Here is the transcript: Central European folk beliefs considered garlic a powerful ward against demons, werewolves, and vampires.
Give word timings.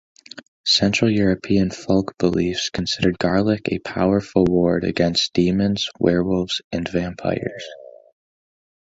Central 0.65 1.11
European 1.11 1.69
folk 1.69 2.17
beliefs 2.17 2.71
considered 2.71 3.19
garlic 3.19 3.67
a 3.69 3.77
powerful 3.77 4.45
ward 4.45 4.83
against 4.83 5.31
demons, 5.33 5.89
werewolves, 5.99 6.59
and 6.71 6.89
vampires. 6.89 7.63